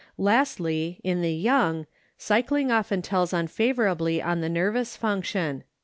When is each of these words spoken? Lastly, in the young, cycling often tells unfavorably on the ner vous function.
Lastly, 0.17 0.99
in 1.03 1.21
the 1.21 1.31
young, 1.31 1.85
cycling 2.17 2.71
often 2.71 3.03
tells 3.03 3.33
unfavorably 3.35 4.19
on 4.19 4.41
the 4.41 4.49
ner 4.49 4.71
vous 4.71 4.97
function. 4.97 5.63